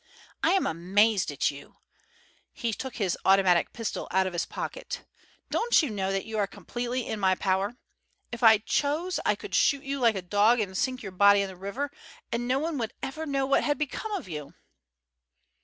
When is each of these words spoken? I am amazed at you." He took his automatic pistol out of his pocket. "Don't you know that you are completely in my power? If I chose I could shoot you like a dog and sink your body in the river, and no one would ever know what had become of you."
I 0.41 0.53
am 0.53 0.65
amazed 0.65 1.29
at 1.31 1.51
you." 1.51 1.75
He 2.53 2.73
took 2.73 2.95
his 2.95 3.19
automatic 3.23 3.71
pistol 3.71 4.07
out 4.09 4.25
of 4.25 4.33
his 4.33 4.47
pocket. 4.47 5.05
"Don't 5.51 5.83
you 5.83 5.91
know 5.91 6.11
that 6.11 6.25
you 6.25 6.39
are 6.39 6.47
completely 6.47 7.05
in 7.05 7.19
my 7.19 7.35
power? 7.35 7.77
If 8.31 8.41
I 8.41 8.57
chose 8.57 9.19
I 9.27 9.35
could 9.35 9.53
shoot 9.53 9.83
you 9.83 9.99
like 9.99 10.15
a 10.15 10.23
dog 10.23 10.59
and 10.59 10.75
sink 10.75 11.03
your 11.03 11.11
body 11.11 11.41
in 11.41 11.47
the 11.49 11.55
river, 11.55 11.91
and 12.31 12.47
no 12.47 12.57
one 12.57 12.79
would 12.79 12.93
ever 13.03 13.27
know 13.27 13.45
what 13.45 13.63
had 13.63 13.77
become 13.77 14.11
of 14.13 14.27
you." 14.27 14.55